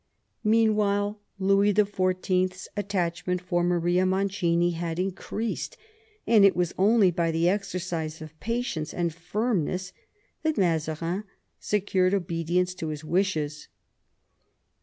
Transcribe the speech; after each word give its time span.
Meanwhile, 0.43 1.19
Louis 1.37 1.73
XIV. 1.75 2.55
's 2.55 2.67
attachment 2.75 3.39
for 3.39 3.63
Maria 3.63 4.03
Mancini 4.03 4.71
had 4.71 4.97
in 4.97 5.11
creased, 5.11 5.77
and 6.25 6.43
it 6.43 6.55
was 6.55 6.73
only 6.75 7.11
by 7.11 7.29
the 7.29 7.47
exercise 7.47 8.19
of 8.19 8.39
patience 8.39 8.95
and 8.95 9.13
firmness 9.13 9.93
that 10.41 10.55
Mazaiin 10.55 11.23
secured 11.59 12.15
obedience 12.15 12.73
to 12.73 12.87
his 12.87 13.03
wishes. 13.03 13.67